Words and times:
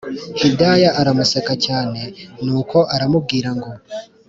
hidaya 0.39 0.89
aramuseka 0.99 1.53
cyane 1.65 2.01
nuko 2.43 2.77
aramubwira 2.95 3.49
ngo 3.57 3.69